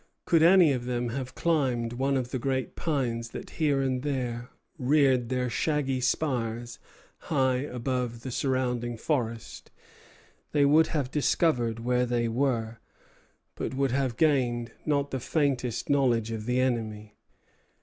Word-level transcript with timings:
Could 0.25 0.41
any 0.41 0.71
of 0.73 0.85
them 0.85 1.09
have 1.09 1.35
climbed 1.35 1.93
one 1.93 2.17
of 2.17 2.31
the 2.31 2.39
great 2.39 2.75
pines 2.75 3.29
that 3.29 3.51
here 3.61 3.83
and 3.83 4.01
there 4.01 4.49
reared 4.79 5.29
their 5.29 5.47
shaggy 5.47 6.01
spires 6.01 6.79
high 7.29 7.57
above 7.57 8.21
the 8.21 8.31
surrounding 8.31 8.97
forest, 8.97 9.69
they 10.53 10.65
would 10.65 10.87
have 10.87 11.11
discovered 11.11 11.81
where 11.81 12.07
they 12.07 12.27
were, 12.27 12.79
but 13.53 13.75
would 13.75 13.91
have 13.91 14.17
gained 14.17 14.71
not 14.87 15.11
the 15.11 15.19
faintest 15.19 15.87
knowledge 15.87 16.31
of 16.31 16.47
the 16.47 16.59
enemy. 16.59 17.13